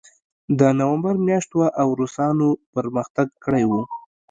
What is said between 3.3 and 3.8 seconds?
کړی و